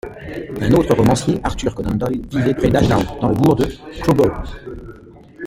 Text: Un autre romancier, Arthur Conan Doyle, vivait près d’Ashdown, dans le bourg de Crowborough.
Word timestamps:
Un 0.61 0.71
autre 0.71 0.95
romancier, 0.95 1.39
Arthur 1.43 1.75
Conan 1.75 1.91
Doyle, 1.93 2.25
vivait 2.25 2.55
près 2.55 2.69
d’Ashdown, 2.69 3.05
dans 3.21 3.29
le 3.29 3.35
bourg 3.35 3.55
de 3.55 3.67
Crowborough. 4.01 4.49